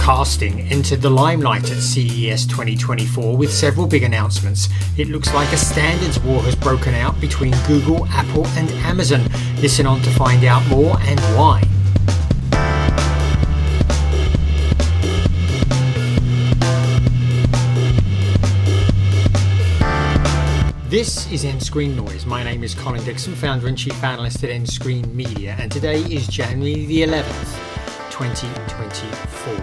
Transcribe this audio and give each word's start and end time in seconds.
Casting 0.00 0.60
entered 0.72 1.02
the 1.02 1.10
limelight 1.10 1.70
at 1.70 1.78
CES 1.78 2.46
2024 2.46 3.36
with 3.36 3.52
several 3.52 3.86
big 3.86 4.02
announcements. 4.02 4.68
It 4.96 5.08
looks 5.08 5.32
like 5.34 5.52
a 5.52 5.56
standards 5.58 6.18
war 6.20 6.42
has 6.42 6.56
broken 6.56 6.94
out 6.94 7.20
between 7.20 7.54
Google, 7.66 8.06
Apple, 8.08 8.46
and 8.56 8.68
Amazon. 8.86 9.22
Listen 9.60 9.86
on 9.86 10.00
to 10.00 10.10
find 10.10 10.44
out 10.44 10.66
more 10.68 10.96
and 11.02 11.20
why. 11.36 11.62
This 20.88 21.30
is 21.30 21.44
nScreenNoise. 21.44 22.26
My 22.26 22.42
name 22.42 22.64
is 22.64 22.74
Colin 22.74 23.04
Dixon, 23.04 23.36
founder 23.36 23.68
and 23.68 23.78
chief 23.78 24.02
analyst 24.02 24.42
at 24.42 24.50
nScreenMedia, 24.50 25.56
and 25.60 25.70
today 25.70 26.00
is 26.00 26.26
January 26.26 26.84
the 26.86 27.02
11th, 27.04 27.79
2024. 28.20 29.56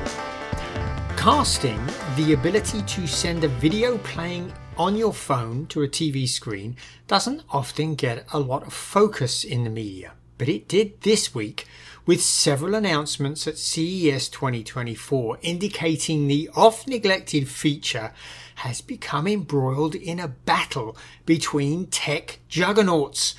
Casting, 1.15 1.79
the 2.15 2.33
ability 2.33 2.81
to 2.81 3.05
send 3.05 3.43
a 3.43 3.47
video 3.47 3.99
playing 3.99 4.51
on 4.77 4.95
your 4.95 5.13
phone 5.13 5.67
to 5.67 5.83
a 5.83 5.87
TV 5.87 6.27
screen, 6.27 6.75
doesn't 7.05 7.43
often 7.51 7.93
get 7.93 8.25
a 8.33 8.39
lot 8.39 8.65
of 8.65 8.73
focus 8.73 9.43
in 9.43 9.63
the 9.63 9.69
media, 9.69 10.13
but 10.39 10.49
it 10.49 10.67
did 10.67 10.99
this 11.01 11.35
week 11.35 11.67
with 12.07 12.19
several 12.19 12.73
announcements 12.73 13.45
at 13.45 13.59
CES 13.59 14.27
2024 14.29 15.37
indicating 15.43 16.27
the 16.27 16.49
oft 16.55 16.87
neglected 16.87 17.47
feature 17.47 18.11
has 18.55 18.81
become 18.81 19.27
embroiled 19.27 19.93
in 19.93 20.19
a 20.19 20.27
battle 20.27 20.97
between 21.27 21.85
tech 21.85 22.39
juggernauts. 22.47 23.35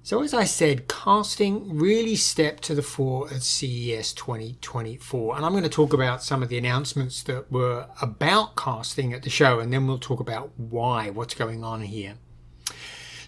So, 0.02 0.22
as 0.22 0.32
I 0.32 0.44
said, 0.44 0.88
casting 0.88 1.76
really 1.76 2.16
stepped 2.16 2.62
to 2.64 2.74
the 2.74 2.80
fore 2.80 3.30
at 3.30 3.42
CES 3.42 4.14
2024. 4.14 5.36
And 5.36 5.44
I'm 5.44 5.52
going 5.52 5.64
to 5.64 5.68
talk 5.68 5.92
about 5.92 6.22
some 6.22 6.42
of 6.42 6.48
the 6.48 6.56
announcements 6.56 7.22
that 7.24 7.52
were 7.52 7.88
about 8.00 8.56
casting 8.56 9.12
at 9.12 9.22
the 9.22 9.28
show, 9.28 9.60
and 9.60 9.70
then 9.70 9.86
we'll 9.86 9.98
talk 9.98 10.20
about 10.20 10.52
why, 10.56 11.10
what's 11.10 11.34
going 11.34 11.62
on 11.62 11.82
here. 11.82 12.14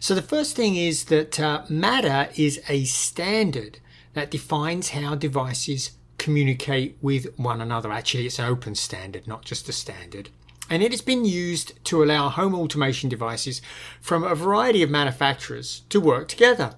So, 0.01 0.15
the 0.15 0.23
first 0.23 0.57
thing 0.57 0.77
is 0.77 1.05
that 1.05 1.39
uh, 1.39 1.63
Matter 1.69 2.31
is 2.35 2.61
a 2.69 2.85
standard 2.85 3.79
that 4.15 4.31
defines 4.31 4.91
how 4.91 5.15
devices 5.15 5.93
communicate 6.19 6.99
with 7.01 7.39
one 7.39 7.61
another. 7.61 7.93
Actually, 7.93 8.27
it's 8.27 8.39
an 8.39 8.47
open 8.47 8.75
standard, 8.75 9.29
not 9.29 9.45
just 9.45 9.69
a 9.69 9.73
standard 9.73 10.31
and 10.71 10.85
it 10.85 10.93
has 10.93 11.03
been 11.03 11.25
used 11.25 11.85
to 11.85 12.03
allow 12.03 12.29
home 12.29 12.55
automation 12.55 13.09
devices 13.09 13.61
from 14.01 14.23
a 14.23 14.37
variety 14.37 14.83
of 14.85 14.89
manufacturers 14.89 15.83
to 15.89 16.01
work 16.01 16.29
together. 16.29 16.77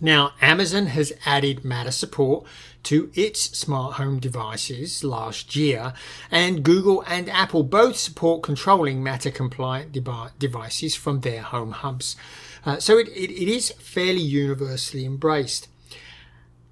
Now, 0.00 0.32
Amazon 0.40 0.86
has 0.86 1.12
added 1.24 1.64
Matter 1.64 1.90
support 1.90 2.44
to 2.84 3.10
its 3.14 3.40
smart 3.58 3.94
home 3.94 4.18
devices 4.18 5.02
last 5.02 5.56
year, 5.56 5.92
and 6.30 6.62
Google 6.62 7.02
and 7.06 7.28
Apple 7.30 7.62
both 7.62 7.96
support 7.96 8.42
controlling 8.42 9.02
Matter 9.02 9.30
compliant 9.30 9.92
de- 9.92 10.32
devices 10.38 10.94
from 10.94 11.20
their 11.20 11.42
home 11.42 11.72
hubs. 11.72 12.16
Uh, 12.64 12.78
so 12.78 12.98
it, 12.98 13.08
it, 13.08 13.30
it 13.30 13.48
is 13.48 13.70
fairly 13.72 14.20
universally 14.20 15.04
embraced. 15.04 15.68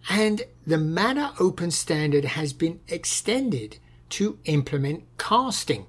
And 0.08 0.42
the 0.66 0.78
Matter 0.78 1.30
Open 1.40 1.70
Standard 1.70 2.24
has 2.24 2.52
been 2.52 2.80
extended 2.88 3.78
to 4.10 4.38
implement 4.44 5.04
casting. 5.18 5.86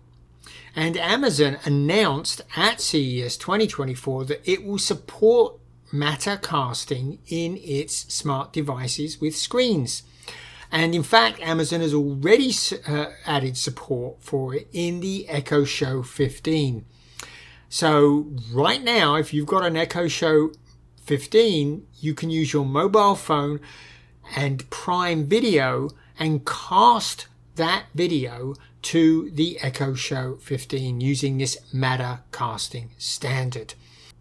And 0.75 0.97
Amazon 0.97 1.57
announced 1.65 2.41
at 2.55 2.81
CES 2.81 3.37
2024 3.37 4.25
that 4.25 4.49
it 4.49 4.63
will 4.63 4.77
support 4.77 5.55
matter 5.91 6.37
casting 6.37 7.19
in 7.27 7.57
its 7.57 8.13
smart 8.13 8.53
devices 8.53 9.21
with 9.21 9.35
screens. 9.35 10.03
And 10.71 10.93
in 10.93 11.03
fact, 11.03 11.39
Amazon 11.39 11.81
has 11.81 11.93
already 11.93 12.51
uh, 12.87 13.07
added 13.25 13.57
support 13.57 14.17
for 14.19 14.53
it 14.53 14.67
in 14.73 14.99
the 14.99 15.27
Echo 15.29 15.63
Show 15.63 16.03
15. 16.03 16.85
So 17.69 18.27
right 18.53 18.81
now, 18.81 19.15
if 19.15 19.33
you've 19.33 19.47
got 19.47 19.65
an 19.65 19.75
Echo 19.75 20.07
Show 20.07 20.51
15, 21.03 21.85
you 21.99 22.13
can 22.13 22.29
use 22.29 22.53
your 22.53 22.65
mobile 22.65 23.15
phone 23.15 23.59
and 24.35 24.69
Prime 24.69 25.25
Video 25.25 25.89
and 26.17 26.45
cast 26.45 27.27
that 27.55 27.85
video 27.93 28.55
to 28.83 29.29
the 29.31 29.59
Echo 29.61 29.93
Show 29.93 30.35
15 30.35 31.01
using 31.01 31.37
this 31.37 31.57
Matter 31.73 32.21
casting 32.31 32.91
standard. 32.97 33.73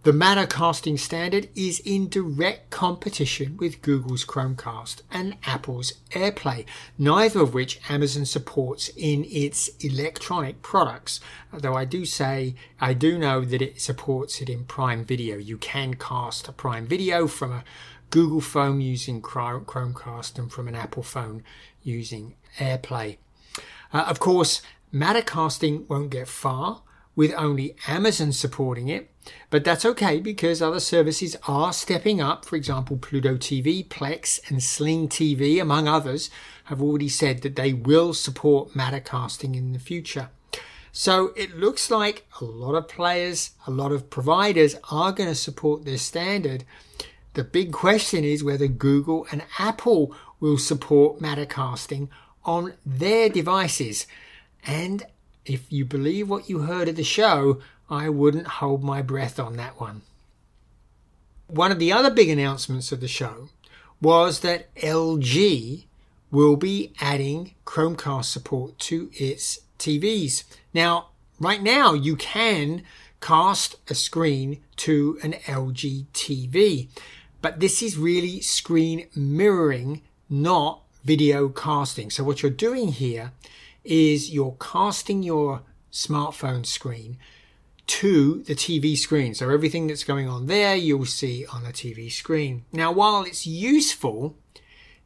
The 0.06 0.12
Matter 0.12 0.46
casting 0.46 0.98
standard 0.98 1.48
is 1.56 1.80
in 1.80 2.08
direct 2.08 2.70
competition 2.70 3.56
with 3.56 3.82
Google's 3.82 4.24
Chromecast 4.24 5.02
and 5.10 5.36
Apple's 5.44 5.94
AirPlay, 6.12 6.64
neither 6.96 7.40
of 7.40 7.54
which 7.54 7.80
Amazon 7.90 8.24
supports 8.24 8.88
in 8.96 9.26
its 9.28 9.66
electronic 9.80 10.62
products. 10.62 11.18
Though 11.52 11.74
I 11.74 11.86
do 11.86 12.04
say, 12.04 12.54
I 12.80 12.94
do 12.94 13.18
know 13.18 13.40
that 13.40 13.60
it 13.60 13.80
supports 13.80 14.40
it 14.40 14.48
in 14.48 14.62
Prime 14.62 15.04
Video. 15.04 15.38
You 15.38 15.58
can 15.58 15.94
cast 15.94 16.46
a 16.46 16.52
Prime 16.52 16.86
Video 16.86 17.26
from 17.26 17.50
a 17.50 17.64
Google 18.10 18.40
phone 18.40 18.80
using 18.80 19.20
Chromecast 19.20 20.38
and 20.38 20.52
from 20.52 20.68
an 20.68 20.76
Apple 20.76 21.02
phone 21.02 21.42
using 21.82 22.36
AirPlay. 22.58 23.16
Uh, 23.92 24.04
of 24.06 24.20
course, 24.20 24.62
Mattercasting 24.94 25.88
won't 25.88 26.10
get 26.10 26.28
far 26.28 26.82
with 27.16 27.32
only 27.36 27.74
Amazon 27.88 28.30
supporting 28.30 28.88
it, 28.88 29.10
but 29.50 29.64
that's 29.64 29.86
okay 29.86 30.20
because 30.20 30.62
other 30.62 30.78
services 30.78 31.34
are 31.48 31.72
stepping 31.72 32.20
up. 32.20 32.44
For 32.44 32.54
example, 32.54 32.98
Pluto 32.98 33.36
TV, 33.36 33.84
Plex, 33.88 34.38
and 34.48 34.62
Sling 34.62 35.08
TV, 35.08 35.60
among 35.60 35.88
others, 35.88 36.30
have 36.64 36.82
already 36.82 37.08
said 37.08 37.42
that 37.42 37.56
they 37.56 37.72
will 37.72 38.12
support 38.12 38.74
Mattercasting 38.74 39.56
in 39.56 39.72
the 39.72 39.78
future. 39.78 40.28
So 40.92 41.32
it 41.36 41.56
looks 41.56 41.90
like 41.90 42.26
a 42.40 42.44
lot 42.44 42.74
of 42.74 42.88
players, 42.88 43.50
a 43.66 43.70
lot 43.70 43.92
of 43.92 44.08
providers 44.10 44.76
are 44.90 45.12
going 45.12 45.28
to 45.28 45.34
support 45.34 45.84
this 45.84 46.02
standard. 46.02 46.64
The 47.34 47.44
big 47.44 47.72
question 47.72 48.24
is 48.24 48.42
whether 48.42 48.66
Google 48.66 49.26
and 49.30 49.42
Apple 49.58 50.14
will 50.40 50.58
support 50.58 51.20
Mattercasting 51.20 52.08
on 52.44 52.74
their 52.84 53.28
devices. 53.28 54.06
And 54.66 55.04
if 55.46 55.72
you 55.72 55.84
believe 55.84 56.28
what 56.28 56.50
you 56.50 56.60
heard 56.60 56.88
at 56.88 56.96
the 56.96 57.04
show, 57.04 57.60
I 57.88 58.08
wouldn't 58.08 58.46
hold 58.46 58.82
my 58.82 59.00
breath 59.00 59.38
on 59.38 59.56
that 59.56 59.80
one. 59.80 60.02
One 61.46 61.70
of 61.70 61.78
the 61.78 61.92
other 61.92 62.10
big 62.10 62.28
announcements 62.28 62.90
of 62.90 63.00
the 63.00 63.08
show 63.08 63.48
was 64.00 64.40
that 64.40 64.74
LG 64.74 65.84
will 66.30 66.56
be 66.56 66.92
adding 67.00 67.54
Chromecast 67.64 68.24
support 68.24 68.78
to 68.80 69.10
its 69.14 69.60
TVs. 69.78 70.44
Now, 70.74 71.10
right 71.38 71.62
now, 71.62 71.94
you 71.94 72.16
can 72.16 72.82
cast 73.20 73.76
a 73.88 73.94
screen 73.94 74.60
to 74.76 75.18
an 75.22 75.34
LG 75.46 76.06
TV, 76.12 76.88
but 77.40 77.60
this 77.60 77.82
is 77.82 77.96
really 77.96 78.40
screen 78.40 79.06
mirroring, 79.14 80.02
not 80.28 80.82
video 81.04 81.48
casting. 81.48 82.10
So 82.10 82.24
what 82.24 82.42
you're 82.42 82.50
doing 82.50 82.88
here 82.88 83.32
is 83.86 84.30
you're 84.30 84.56
casting 84.60 85.22
your 85.22 85.62
smartphone 85.92 86.66
screen 86.66 87.18
to 87.86 88.42
the 88.42 88.54
TV 88.54 88.96
screen. 88.96 89.34
So 89.34 89.50
everything 89.50 89.86
that's 89.86 90.04
going 90.04 90.28
on 90.28 90.46
there, 90.46 90.74
you'll 90.74 91.06
see 91.06 91.46
on 91.46 91.64
a 91.64 91.70
TV 91.70 92.10
screen. 92.10 92.64
Now, 92.72 92.92
while 92.92 93.22
it's 93.22 93.46
useful, 93.46 94.36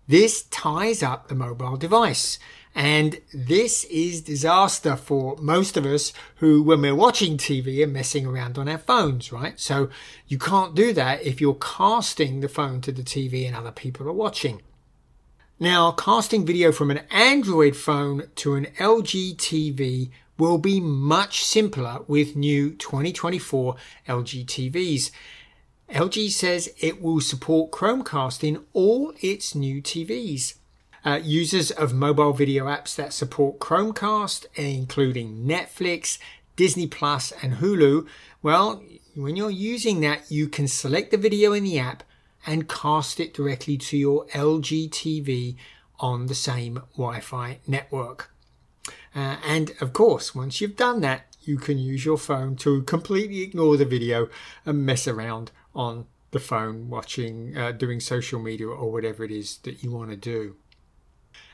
this 0.09 0.43
ties 0.45 1.03
up 1.03 1.29
the 1.29 1.35
mobile 1.35 1.77
device. 1.77 2.39
And 2.75 3.21
this 3.35 3.85
is 3.85 4.23
disaster 4.23 4.97
for 4.97 5.37
most 5.39 5.77
of 5.77 5.85
us 5.85 6.13
who, 6.37 6.63
when 6.63 6.83
we're 6.83 6.95
watching 6.95 7.37
TV, 7.37 7.83
are 7.83 7.89
messing 7.89 8.27
around 8.27 8.59
on 8.59 8.69
our 8.69 8.79
phones, 8.79 9.33
right? 9.33 9.59
So 9.59 9.91
you 10.29 10.39
can't 10.39 10.75
do 10.75 10.93
that 10.93 11.23
if 11.23 11.41
you're 11.41 11.55
casting 11.55 12.41
the 12.41 12.49
phone 12.49 12.81
to 12.83 12.93
the 12.93 13.03
TV 13.03 13.47
and 13.47 13.57
other 13.57 13.73
people 13.73 14.09
are 14.09 14.13
watching. 14.13 14.63
Now, 15.63 15.93
casting 15.93 16.47
video 16.47 16.73
from 16.73 16.91
an 16.91 17.03
Android 17.11 17.77
phone 17.77 18.23
to 18.37 18.55
an 18.55 18.65
LG 18.79 19.37
TV 19.37 20.09
will 20.39 20.57
be 20.57 20.81
much 20.81 21.45
simpler 21.45 21.99
with 22.09 22.35
new 22.35 22.71
2024 22.71 23.77
LG 24.09 24.47
TVs. 24.47 25.11
LG 25.91 26.31
says 26.31 26.73
it 26.79 27.03
will 27.03 27.21
support 27.21 27.73
Chromecast 27.73 28.43
in 28.43 28.65
all 28.73 29.13
its 29.21 29.55
new 29.55 29.83
TVs. 29.83 30.55
Uh, 31.05 31.21
users 31.23 31.71
of 31.71 31.93
mobile 31.93 32.33
video 32.33 32.65
apps 32.65 32.97
that 32.97 33.13
support 33.13 33.59
Chromecast, 33.59 34.47
including 34.55 35.45
Netflix, 35.45 36.19
Disney 36.57 36.87
Plus, 36.87 37.35
and 37.43 37.57
Hulu, 37.57 38.07
well, 38.43 38.83
when 39.15 39.37
you're 39.37 39.51
using 39.51 40.01
that, 40.01 40.31
you 40.31 40.49
can 40.49 40.67
select 40.67 41.11
the 41.11 41.19
video 41.19 41.53
in 41.53 41.65
the 41.65 41.79
app 41.79 42.03
and 42.47 42.69
cast 42.69 43.21
it 43.21 43.35
directly 43.35 43.77
to 43.77 43.97
your 43.97 44.27
LG 44.29 44.91
TV 44.91 45.57
on 45.99 46.27
the 46.27 46.35
same 46.35 46.83
Wi 46.97 47.21
Fi 47.21 47.59
network. 47.67 48.31
Uh, 49.15 49.37
and 49.45 49.73
of 49.81 49.93
course, 49.93 50.35
once 50.35 50.61
you've 50.61 50.77
done 50.77 51.01
that, 51.01 51.37
you 51.43 51.57
can 51.59 51.79
use 51.79 52.05
your 52.05 52.19
phone 52.19 52.57
to 52.57 52.83
completely 52.83 53.43
ignore 53.43 53.77
the 53.77 53.85
video 53.85 54.29
and 54.65 54.85
mess 54.85 55.09
around 55.09 55.51
on 55.75 56.07
the 56.31 56.39
phone 56.39 56.89
watching, 56.89 57.57
uh, 57.57 57.73
doing 57.73 58.01
social 58.01 58.41
media 58.41 58.69
or 58.69 58.91
whatever 58.91 59.25
it 59.25 59.31
is 59.31 59.59
that 59.59 59.83
you 59.83 59.91
want 59.91 60.11
to 60.11 60.17
do. 60.17 60.57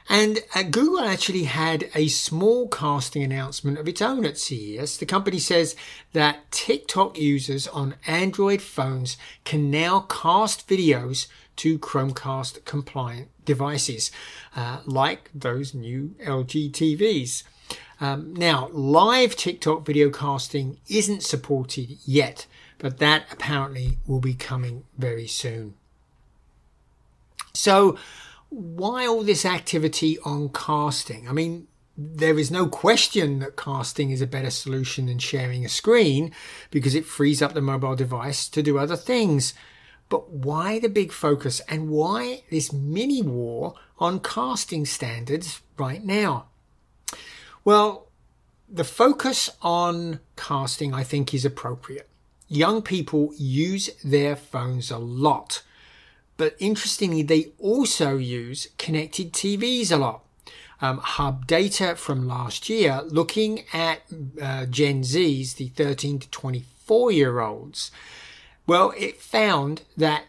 And 0.08 0.40
uh, 0.54 0.62
Google 0.62 1.00
actually 1.00 1.44
had 1.44 1.90
a 1.94 2.08
small 2.08 2.68
casting 2.68 3.22
announcement 3.22 3.78
of 3.78 3.88
its 3.88 4.00
own 4.00 4.24
at 4.24 4.38
CES. 4.38 4.96
The 4.98 5.06
company 5.06 5.38
says 5.38 5.74
that 6.12 6.50
TikTok 6.52 7.18
users 7.18 7.66
on 7.68 7.96
Android 8.06 8.62
phones 8.62 9.16
can 9.44 9.70
now 9.70 10.00
cast 10.08 10.68
videos 10.68 11.26
to 11.56 11.78
Chromecast 11.78 12.64
compliant 12.64 13.28
devices, 13.44 14.10
uh, 14.54 14.80
like 14.84 15.30
those 15.34 15.74
new 15.74 16.14
LG 16.22 16.70
TVs. 16.70 17.42
Um, 18.00 18.34
now, 18.34 18.68
live 18.72 19.36
TikTok 19.36 19.84
video 19.84 20.10
casting 20.10 20.78
isn't 20.88 21.22
supported 21.22 21.96
yet, 22.04 22.46
but 22.78 22.98
that 22.98 23.24
apparently 23.32 23.98
will 24.06 24.20
be 24.20 24.34
coming 24.34 24.84
very 24.98 25.26
soon. 25.26 25.74
So, 27.54 27.96
why 28.48 29.06
all 29.06 29.22
this 29.22 29.44
activity 29.44 30.18
on 30.24 30.50
casting? 30.50 31.28
I 31.28 31.32
mean, 31.32 31.68
there 31.96 32.38
is 32.38 32.50
no 32.50 32.66
question 32.66 33.38
that 33.38 33.56
casting 33.56 34.10
is 34.10 34.20
a 34.20 34.26
better 34.26 34.50
solution 34.50 35.06
than 35.06 35.18
sharing 35.18 35.64
a 35.64 35.68
screen 35.68 36.32
because 36.70 36.94
it 36.94 37.06
frees 37.06 37.40
up 37.40 37.54
the 37.54 37.60
mobile 37.60 37.96
device 37.96 38.48
to 38.50 38.62
do 38.62 38.78
other 38.78 38.96
things. 38.96 39.54
But 40.08 40.30
why 40.30 40.78
the 40.78 40.88
big 40.88 41.10
focus 41.10 41.60
and 41.68 41.88
why 41.88 42.42
this 42.50 42.72
mini 42.72 43.22
war 43.22 43.74
on 43.98 44.20
casting 44.20 44.84
standards 44.84 45.62
right 45.78 46.04
now? 46.04 46.46
Well, 47.64 48.08
the 48.68 48.84
focus 48.84 49.50
on 49.62 50.20
casting, 50.36 50.92
I 50.92 51.02
think, 51.02 51.32
is 51.32 51.44
appropriate. 51.44 52.08
Young 52.48 52.82
people 52.82 53.32
use 53.36 53.90
their 54.04 54.36
phones 54.36 54.90
a 54.90 54.98
lot. 54.98 55.62
But 56.36 56.56
interestingly, 56.58 57.22
they 57.22 57.52
also 57.58 58.16
use 58.16 58.68
connected 58.78 59.32
TVs 59.32 59.90
a 59.90 59.96
lot. 59.96 60.22
Um, 60.80 60.98
Hub 60.98 61.46
data 61.46 61.96
from 61.96 62.28
last 62.28 62.68
year 62.68 63.00
looking 63.06 63.64
at 63.72 64.02
uh, 64.40 64.66
Gen 64.66 65.02
Zs, 65.02 65.56
the 65.56 65.68
13 65.68 66.18
to 66.18 66.30
24 66.30 67.12
year 67.12 67.40
olds, 67.40 67.90
well, 68.66 68.92
it 68.96 69.20
found 69.20 69.82
that 69.96 70.24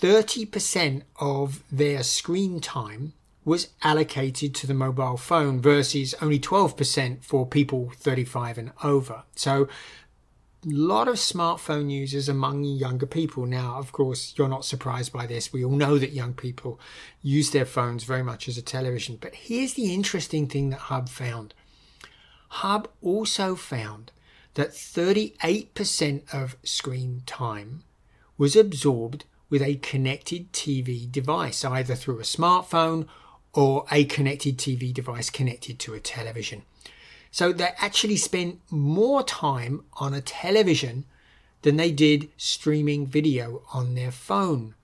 30% 0.00 1.02
of 1.18 1.62
their 1.72 2.02
screen 2.02 2.60
time 2.60 3.14
was 3.44 3.68
allocated 3.82 4.54
to 4.56 4.66
the 4.66 4.74
mobile 4.74 5.16
phone 5.16 5.62
versus 5.62 6.14
only 6.20 6.38
12% 6.38 7.22
for 7.22 7.46
people 7.46 7.92
35 7.94 8.58
and 8.58 8.72
over. 8.82 9.22
So 9.36 9.68
lot 10.66 11.06
of 11.06 11.14
smartphone 11.14 11.90
users 11.90 12.28
among 12.28 12.64
younger 12.64 13.06
people. 13.06 13.46
Now, 13.46 13.76
of 13.76 13.92
course, 13.92 14.34
you're 14.36 14.48
not 14.48 14.64
surprised 14.64 15.12
by 15.12 15.26
this. 15.26 15.52
We 15.52 15.64
all 15.64 15.72
know 15.72 15.98
that 15.98 16.12
young 16.12 16.34
people 16.34 16.80
use 17.22 17.50
their 17.50 17.64
phones 17.64 18.04
very 18.04 18.22
much 18.22 18.48
as 18.48 18.58
a 18.58 18.62
television. 18.62 19.16
But 19.20 19.34
here's 19.34 19.74
the 19.74 19.94
interesting 19.94 20.48
thing 20.48 20.70
that 20.70 20.80
Hub 20.80 21.08
found. 21.08 21.54
Hub 22.48 22.88
also 23.00 23.54
found 23.54 24.12
that 24.54 24.70
38% 24.70 26.34
of 26.34 26.56
screen 26.64 27.22
time 27.26 27.84
was 28.38 28.56
absorbed 28.56 29.24
with 29.48 29.62
a 29.62 29.76
connected 29.76 30.52
TV 30.52 31.10
device, 31.10 31.64
either 31.64 31.94
through 31.94 32.18
a 32.18 32.22
smartphone 32.22 33.06
or 33.52 33.86
a 33.90 34.04
connected 34.04 34.58
TV 34.58 34.92
device 34.92 35.30
connected 35.30 35.78
to 35.78 35.94
a 35.94 36.00
television. 36.00 36.62
So 37.36 37.52
they 37.52 37.68
actually 37.76 38.16
spent 38.16 38.60
more 38.70 39.22
time 39.22 39.84
on 39.98 40.14
a 40.14 40.22
television 40.22 41.04
than 41.60 41.76
they 41.76 41.92
did 41.92 42.30
streaming 42.38 43.06
video 43.06 43.60
on 43.74 43.94
their 43.94 44.10
phone. 44.10 44.74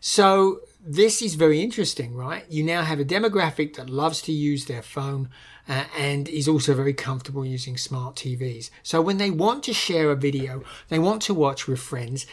So 0.00 0.60
this 0.80 1.20
is 1.20 1.34
very 1.34 1.60
interesting, 1.60 2.14
right? 2.14 2.46
You 2.48 2.64
now 2.64 2.84
have 2.84 3.00
a 3.00 3.04
demographic 3.04 3.76
that 3.76 3.90
loves 3.90 4.22
to 4.22 4.32
use 4.32 4.64
their 4.64 4.80
phone 4.80 5.28
uh, 5.68 5.84
and 5.94 6.26
is 6.30 6.48
also 6.48 6.72
very 6.72 6.94
comfortable 6.94 7.44
using 7.44 7.76
smart 7.76 8.16
TVs. 8.16 8.70
So 8.82 9.02
when 9.02 9.18
they 9.18 9.30
want 9.30 9.62
to 9.64 9.74
share 9.74 10.10
a 10.10 10.16
video, 10.16 10.62
they 10.88 10.98
want 10.98 11.20
to 11.24 11.34
watch 11.34 11.68
with 11.68 11.80
friends, 11.80 12.24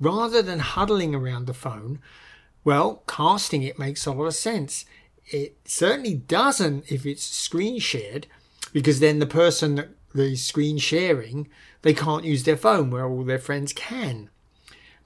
rather 0.00 0.42
than 0.42 0.58
huddling 0.58 1.14
around 1.14 1.46
the 1.46 1.54
phone, 1.54 2.00
well, 2.64 3.04
casting 3.06 3.62
it 3.62 3.78
makes 3.78 4.06
a 4.06 4.10
lot 4.10 4.24
of 4.24 4.34
sense. 4.34 4.86
It 5.26 5.56
certainly 5.64 6.14
doesn't 6.14 6.90
if 6.90 7.06
it's 7.06 7.22
screen 7.22 7.78
shared, 7.78 8.26
because 8.72 9.00
then 9.00 9.18
the 9.18 9.26
person 9.26 9.76
that 9.76 9.88
the 10.14 10.36
screen 10.36 10.78
sharing, 10.78 11.48
they 11.82 11.94
can't 11.94 12.24
use 12.24 12.44
their 12.44 12.56
phone 12.56 12.90
where 12.90 13.06
all 13.06 13.24
their 13.24 13.38
friends 13.38 13.72
can. 13.72 14.30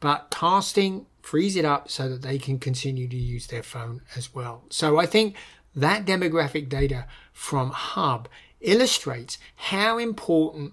But 0.00 0.28
casting 0.30 1.06
frees 1.23 1.56
it 1.56 1.64
up 1.64 1.90
so 1.90 2.08
that 2.08 2.23
they 2.23 2.38
can 2.38 2.58
continue 2.58 3.08
to 3.08 3.16
use 3.16 3.46
their 3.46 3.62
phone 3.62 4.02
as 4.14 4.35
well. 4.35 4.64
So 4.70 4.99
I 4.99 5.06
think 5.06 5.35
that 5.75 6.06
demographic 6.06 6.68
data 6.68 7.06
from 7.32 7.70
Hub 7.70 8.28
illustrates 8.61 9.38
how 9.56 9.99
important 9.99 10.73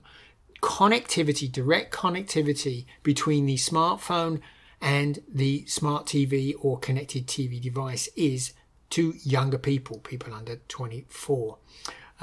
connectivity, 0.62 1.52
direct 1.52 1.94
connectivity 1.94 2.86
between 3.04 3.46
the 3.46 3.56
smartphone 3.56 4.40
and 4.82 5.20
the 5.32 5.66
smart 5.66 6.06
TV 6.06 6.54
or 6.60 6.80
connected 6.80 7.28
TV 7.28 7.62
device 7.62 8.10
is 8.16 8.54
to 8.92 9.14
younger 9.24 9.58
people, 9.58 10.00
people 10.00 10.34
under 10.34 10.58
24. 10.68 11.58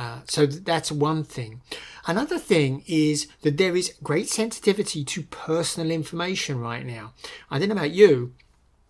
Uh, 0.00 0.20
so 0.24 0.46
that's 0.46 0.90
one 0.90 1.22
thing. 1.22 1.60
Another 2.06 2.38
thing 2.38 2.82
is 2.86 3.26
that 3.42 3.58
there 3.58 3.76
is 3.76 3.92
great 4.02 4.30
sensitivity 4.30 5.04
to 5.04 5.24
personal 5.24 5.90
information 5.90 6.58
right 6.58 6.86
now. 6.86 7.12
I 7.50 7.58
don't 7.58 7.68
know 7.68 7.74
about 7.74 7.90
you, 7.90 8.32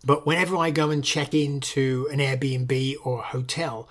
but 0.05 0.25
whenever 0.25 0.55
I 0.55 0.71
go 0.71 0.89
and 0.89 1.03
check 1.03 1.33
into 1.33 2.07
an 2.13 2.19
Airbnb 2.19 2.95
or 3.03 3.19
a 3.19 3.23
hotel, 3.23 3.89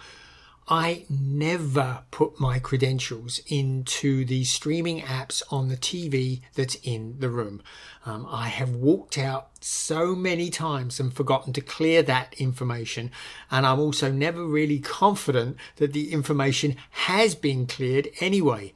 I 0.73 1.05
never 1.11 2.05
put 2.13 2.39
my 2.39 2.61
credentials 2.61 3.41
into 3.49 4.25
the 4.25 4.45
streaming 4.45 5.01
apps 5.01 5.43
on 5.51 5.67
the 5.67 5.77
TV 5.77 6.43
that's 6.55 6.77
in 6.77 7.17
the 7.19 7.29
room. 7.29 7.61
Um, 8.07 8.25
I 8.31 8.47
have 8.47 8.71
walked 8.71 9.19
out 9.19 9.49
so 9.61 10.15
many 10.15 10.49
times 10.49 11.01
and 11.01 11.13
forgotten 11.13 11.53
to 11.55 11.61
clear 11.61 12.05
that 12.05 12.35
information. 12.35 13.11
And 13.51 13.67
I'm 13.67 13.81
also 13.81 14.13
never 14.13 14.47
really 14.47 14.79
confident 14.79 15.57
that 15.77 15.93
the 15.93 16.13
information 16.13 16.77
has 16.91 17.35
been 17.35 17.67
cleared 17.67 18.09
anyway. 18.21 18.73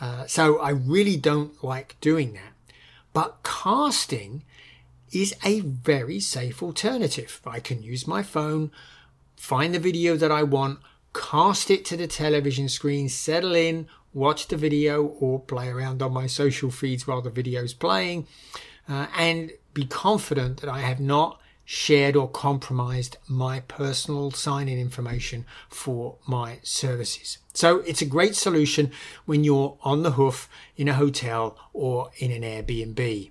Uh, 0.00 0.26
so 0.26 0.58
I 0.60 0.70
really 0.70 1.18
don't 1.18 1.62
like 1.62 2.00
doing 2.00 2.32
that. 2.32 2.54
But 3.12 3.40
casting 3.44 4.44
is 5.12 5.34
a 5.44 5.60
very 5.60 6.20
safe 6.20 6.62
alternative. 6.62 7.42
I 7.44 7.60
can 7.60 7.82
use 7.82 8.08
my 8.08 8.22
phone, 8.22 8.72
find 9.36 9.74
the 9.74 9.78
video 9.78 10.16
that 10.16 10.32
I 10.32 10.42
want, 10.42 10.80
cast 11.14 11.70
it 11.70 11.84
to 11.86 11.96
the 11.96 12.06
television 12.06 12.68
screen, 12.68 13.08
settle 13.08 13.54
in, 13.54 13.86
watch 14.12 14.48
the 14.48 14.56
video, 14.56 15.04
or 15.04 15.40
play 15.40 15.68
around 15.68 16.02
on 16.02 16.12
my 16.12 16.26
social 16.26 16.70
feeds 16.70 17.06
while 17.06 17.22
the 17.22 17.30
video 17.30 17.62
is 17.62 17.72
playing, 17.72 18.26
uh, 18.88 19.06
and 19.16 19.52
be 19.72 19.86
confident 19.86 20.60
that 20.60 20.70
I 20.70 20.80
have 20.80 21.00
not 21.00 21.40
shared 21.64 22.14
or 22.14 22.28
compromised 22.28 23.16
my 23.26 23.60
personal 23.60 24.30
sign 24.30 24.68
in 24.68 24.78
information 24.78 25.46
for 25.68 26.16
my 26.26 26.58
services. 26.62 27.38
So 27.54 27.78
it's 27.80 28.02
a 28.02 28.06
great 28.06 28.36
solution 28.36 28.90
when 29.24 29.44
you're 29.44 29.78
on 29.82 30.02
the 30.02 30.12
hoof 30.12 30.48
in 30.76 30.88
a 30.88 30.94
hotel 30.94 31.56
or 31.72 32.10
in 32.18 32.30
an 32.30 32.42
Airbnb. 32.42 33.30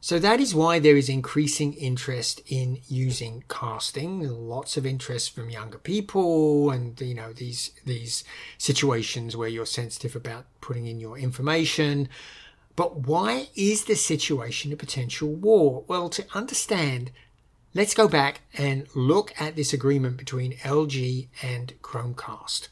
So 0.00 0.20
that 0.20 0.38
is 0.38 0.54
why 0.54 0.78
there 0.78 0.96
is 0.96 1.08
increasing 1.08 1.72
interest 1.74 2.40
in 2.46 2.80
using 2.88 3.42
casting. 3.48 4.20
Lots 4.20 4.76
of 4.76 4.86
interest 4.86 5.34
from 5.34 5.50
younger 5.50 5.78
people, 5.78 6.70
and 6.70 7.00
you 7.00 7.14
know 7.14 7.32
these 7.32 7.72
these 7.84 8.22
situations 8.58 9.36
where 9.36 9.48
you're 9.48 9.66
sensitive 9.66 10.14
about 10.14 10.46
putting 10.60 10.86
in 10.86 11.00
your 11.00 11.18
information. 11.18 12.08
But 12.76 13.08
why 13.08 13.48
is 13.56 13.84
the 13.84 13.96
situation 13.96 14.72
a 14.72 14.76
potential 14.76 15.30
war? 15.30 15.84
Well, 15.88 16.08
to 16.10 16.24
understand, 16.32 17.10
let's 17.74 17.92
go 17.92 18.06
back 18.06 18.42
and 18.54 18.86
look 18.94 19.32
at 19.40 19.56
this 19.56 19.72
agreement 19.72 20.16
between 20.16 20.58
LG 20.58 21.26
and 21.42 21.74
Chromecast. 21.82 22.68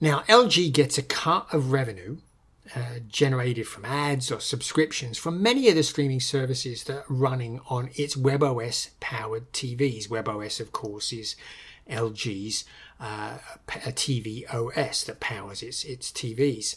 Now, 0.00 0.20
LG 0.28 0.72
gets 0.72 0.96
a 0.96 1.02
cut 1.02 1.52
of 1.52 1.72
revenue 1.72 2.18
uh, 2.76 3.00
generated 3.08 3.66
from 3.66 3.84
ads 3.84 4.30
or 4.30 4.40
subscriptions 4.40 5.18
from 5.18 5.42
many 5.42 5.68
of 5.68 5.74
the 5.74 5.82
streaming 5.82 6.20
services 6.20 6.84
that 6.84 6.98
are 6.98 7.04
running 7.08 7.60
on 7.68 7.90
its 7.94 8.16
WebOS 8.16 8.90
powered 9.00 9.52
TVs. 9.52 10.08
WebOS, 10.08 10.60
of 10.60 10.72
course, 10.72 11.12
is 11.12 11.34
LG's 11.90 12.64
uh, 13.00 13.38
TV 13.66 14.44
OS 14.52 15.04
that 15.04 15.20
powers 15.20 15.62
its, 15.62 15.84
its 15.84 16.12
TVs. 16.12 16.76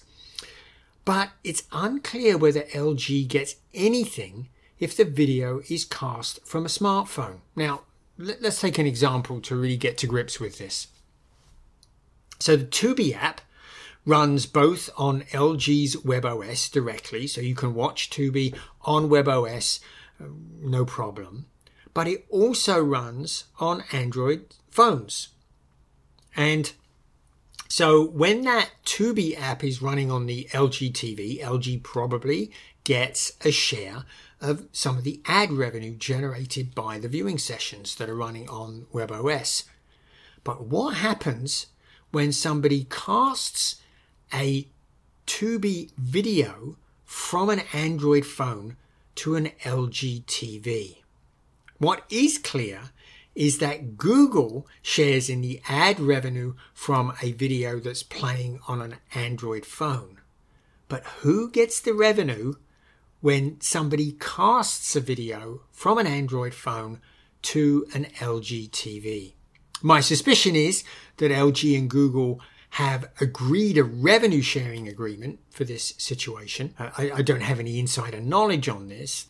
But 1.05 1.29
it's 1.43 1.63
unclear 1.71 2.37
whether 2.37 2.63
LG 2.63 3.27
gets 3.27 3.57
anything 3.73 4.49
if 4.79 4.97
the 4.97 5.05
video 5.05 5.61
is 5.69 5.85
cast 5.85 6.45
from 6.45 6.65
a 6.65 6.69
smartphone. 6.69 7.37
Now, 7.55 7.81
let's 8.17 8.59
take 8.59 8.79
an 8.79 8.87
example 8.87 9.39
to 9.41 9.55
really 9.55 9.77
get 9.77 9.97
to 9.99 10.07
grips 10.07 10.39
with 10.39 10.57
this. 10.57 10.87
So, 12.39 12.55
the 12.55 12.65
Tubi 12.65 13.15
app 13.15 13.41
runs 14.05 14.45
both 14.45 14.89
on 14.97 15.21
LG's 15.31 15.95
WebOS 15.97 16.71
directly, 16.71 17.27
so 17.27 17.41
you 17.41 17.55
can 17.55 17.73
watch 17.73 18.09
Tubi 18.09 18.55
on 18.81 19.09
WebOS, 19.09 19.79
uh, 20.21 20.25
no 20.61 20.85
problem. 20.85 21.47
But 21.93 22.07
it 22.07 22.25
also 22.29 22.83
runs 22.83 23.45
on 23.59 23.83
Android 23.91 24.53
phones. 24.69 25.29
And 26.35 26.71
so 27.67 28.05
when 28.05 28.41
that 28.41 28.69
Tubi 28.85 29.39
app 29.39 29.63
is 29.63 29.81
running 29.81 30.11
on 30.11 30.25
the 30.25 30.47
LG 30.51 30.91
TV, 30.91 31.41
LG 31.41 31.81
probably 31.83 32.51
gets 32.83 33.33
a 33.43 33.51
share 33.51 34.03
of 34.41 34.67
some 34.71 34.97
of 34.97 35.03
the 35.03 35.21
ad 35.25 35.51
revenue 35.51 35.95
generated 35.95 36.75
by 36.75 36.99
the 36.99 37.07
viewing 37.07 37.37
sessions 37.37 37.95
that 37.95 38.09
are 38.09 38.15
running 38.15 38.47
on 38.49 38.85
WebOS. 38.93 39.63
But 40.43 40.67
what 40.67 40.97
happens 40.97 41.67
when 42.11 42.31
somebody 42.31 42.85
casts 42.89 43.81
a 44.33 44.67
Tubi 45.27 45.91
video 45.97 46.77
from 47.03 47.49
an 47.49 47.61
Android 47.73 48.25
phone 48.25 48.77
to 49.15 49.35
an 49.35 49.51
LG 49.63 50.25
TV. 50.25 50.97
What 51.77 52.03
is 52.09 52.37
clear 52.37 52.91
is 53.35 53.57
that 53.57 53.97
Google 53.97 54.65
shares 54.81 55.29
in 55.29 55.41
the 55.41 55.61
ad 55.67 55.99
revenue 55.99 56.55
from 56.73 57.13
a 57.21 57.33
video 57.33 57.79
that's 57.79 58.03
playing 58.03 58.59
on 58.67 58.81
an 58.81 58.95
Android 59.13 59.65
phone. 59.65 60.19
But 60.87 61.03
who 61.21 61.49
gets 61.51 61.79
the 61.79 61.93
revenue 61.93 62.53
when 63.19 63.59
somebody 63.59 64.13
casts 64.13 64.95
a 64.95 65.01
video 65.01 65.61
from 65.71 65.97
an 65.97 66.07
Android 66.07 66.53
phone 66.53 67.01
to 67.43 67.85
an 67.93 68.05
LG 68.19 68.69
TV? 68.69 69.33
My 69.81 69.99
suspicion 69.99 70.55
is 70.55 70.83
that 71.17 71.31
LG 71.31 71.77
and 71.77 71.89
Google 71.89 72.39
have 72.75 73.09
agreed 73.21 73.77
a 73.77 73.83
revenue 73.85 74.41
sharing 74.41 74.85
agreement 74.85 75.39
for 75.49 75.63
this 75.63 75.93
situation. 75.97 76.73
Uh, 76.77 76.89
I, 76.97 77.11
I 77.11 77.21
don't 77.21 77.39
have 77.39 77.57
any 77.57 77.79
insider 77.79 78.19
knowledge 78.19 78.67
on 78.67 78.89
this. 78.89 79.27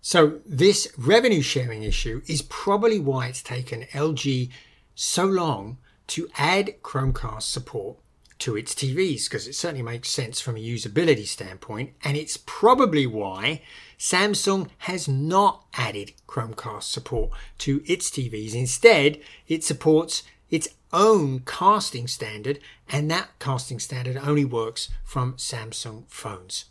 So, 0.00 0.40
this 0.46 0.90
revenue 0.96 1.42
sharing 1.42 1.82
issue 1.82 2.22
is 2.26 2.40
probably 2.40 2.98
why 2.98 3.26
it's 3.26 3.42
taken 3.42 3.82
LG 3.92 4.48
so 4.94 5.26
long 5.26 5.76
to 6.06 6.30
add 6.38 6.80
Chromecast 6.82 7.42
support 7.42 7.98
to 8.38 8.56
its 8.56 8.74
TVs, 8.74 9.24
because 9.24 9.46
it 9.46 9.54
certainly 9.54 9.82
makes 9.82 10.08
sense 10.08 10.40
from 10.40 10.56
a 10.56 10.60
usability 10.60 11.26
standpoint. 11.26 11.92
And 12.04 12.16
it's 12.16 12.38
probably 12.38 13.06
why 13.06 13.60
Samsung 13.98 14.70
has 14.78 15.06
not 15.06 15.66
added 15.74 16.12
Chromecast 16.26 16.84
support 16.84 17.32
to 17.58 17.82
its 17.84 18.08
TVs. 18.08 18.54
Instead, 18.54 19.20
it 19.46 19.62
supports 19.62 20.22
its 20.48 20.68
own 20.92 21.40
casting 21.40 22.06
standard, 22.06 22.58
and 22.88 23.10
that 23.10 23.38
casting 23.38 23.78
standard 23.78 24.16
only 24.16 24.44
works 24.44 24.88
from 25.04 25.34
Samsung 25.34 26.04
phones. 26.08 26.66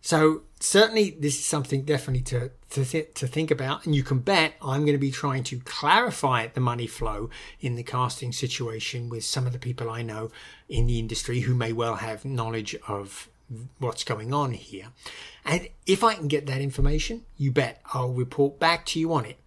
So 0.00 0.42
certainly 0.60 1.16
this 1.18 1.38
is 1.38 1.46
something 1.46 1.82
definitely 1.82 2.22
to 2.24 2.50
to, 2.70 2.84
th- 2.84 3.14
to 3.14 3.26
think 3.26 3.50
about, 3.50 3.86
and 3.86 3.94
you 3.94 4.02
can 4.02 4.18
bet 4.18 4.54
I'm 4.60 4.80
going 4.80 4.92
to 4.92 4.98
be 4.98 5.10
trying 5.10 5.44
to 5.44 5.60
clarify 5.60 6.48
the 6.48 6.60
money 6.60 6.86
flow 6.86 7.30
in 7.60 7.76
the 7.76 7.82
casting 7.82 8.32
situation 8.32 9.08
with 9.08 9.24
some 9.24 9.46
of 9.46 9.52
the 9.52 9.58
people 9.58 9.88
I 9.88 10.02
know 10.02 10.30
in 10.68 10.86
the 10.86 10.98
industry 10.98 11.40
who 11.40 11.54
may 11.54 11.72
well 11.72 11.96
have 11.96 12.24
knowledge 12.24 12.76
of 12.88 13.28
what's 13.78 14.04
going 14.04 14.34
on 14.34 14.52
here. 14.52 14.88
And 15.44 15.68
if 15.86 16.02
I 16.02 16.14
can 16.14 16.28
get 16.28 16.46
that 16.46 16.60
information, 16.60 17.24
you 17.38 17.50
bet 17.52 17.80
I'll 17.94 18.12
report 18.12 18.58
back 18.58 18.84
to 18.86 19.00
you 19.00 19.12
on 19.12 19.24
it 19.24 19.38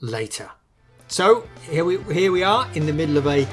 later. 0.00 0.50
So 1.08 1.46
here 1.62 1.84
we 1.84 2.02
here 2.12 2.32
we 2.32 2.42
are 2.42 2.66
in 2.74 2.86
the 2.86 2.92
middle 2.92 3.16
of 3.16 3.26
a 3.26 3.46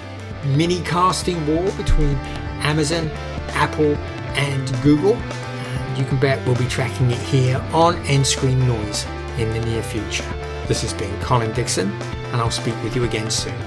mini 0.55 0.81
casting 0.81 1.45
war 1.45 1.69
between 1.73 2.15
Amazon, 2.63 3.09
Apple, 3.49 3.95
and 4.35 4.81
Google. 4.81 5.15
And 5.15 5.97
you 5.97 6.05
can 6.05 6.19
bet 6.19 6.45
we'll 6.45 6.55
be 6.55 6.67
tracking 6.67 7.11
it 7.11 7.19
here 7.19 7.57
on 7.73 7.95
nScreenNoise 8.05 9.05
in 9.37 9.49
the 9.49 9.59
near 9.65 9.83
future. 9.83 10.25
This 10.67 10.81
has 10.81 10.93
been 10.93 11.19
Colin 11.21 11.51
Dixon, 11.51 11.91
and 12.31 12.35
I'll 12.37 12.51
speak 12.51 12.81
with 12.83 12.95
you 12.95 13.03
again 13.03 13.29
soon. 13.29 13.57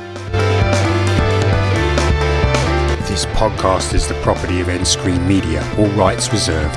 This 3.06 3.26
podcast 3.26 3.94
is 3.94 4.08
the 4.08 4.14
property 4.22 4.60
of 4.60 4.68
nScreenMedia, 4.68 5.78
all 5.78 5.88
rights 5.88 6.32
reserved. 6.32 6.74